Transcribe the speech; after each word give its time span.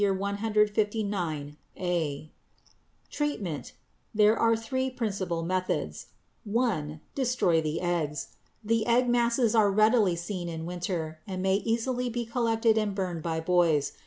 159, 0.01 1.57
a. 1.77 2.31
Treatment. 3.11 3.73
There 4.15 4.35
are 4.35 4.55
three 4.57 4.89
principal 4.89 5.43
methods, 5.43 6.07
(1) 6.43 7.01
Destroy 7.13 7.61
the 7.61 7.79
eggs. 7.81 8.29
The 8.63 8.87
egg 8.87 9.07
masses 9.07 9.53
are 9.53 9.69
readily 9.69 10.15
seen 10.15 10.49
in 10.49 10.65
winter 10.65 11.19
and 11.27 11.43
may 11.43 11.57
easily 11.57 12.09
be 12.09 12.25
collected 12.25 12.79
and 12.79 12.95
burned 12.95 13.21
by 13.21 13.41
boys. 13.41 13.91